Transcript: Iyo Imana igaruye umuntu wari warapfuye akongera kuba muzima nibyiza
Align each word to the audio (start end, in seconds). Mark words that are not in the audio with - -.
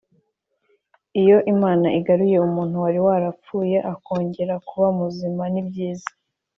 Iyo 1.21 1.37
Imana 1.53 1.87
igaruye 1.99 2.37
umuntu 2.47 2.75
wari 2.83 2.99
warapfuye 3.07 3.77
akongera 3.93 4.55
kuba 4.67 4.87
muzima 4.99 5.43
nibyiza 5.53 6.09